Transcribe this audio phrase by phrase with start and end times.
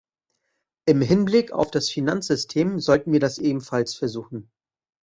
[0.87, 4.49] Im Hinblick auf das Finanzsystem sollten wir das ebenfalls versuchen.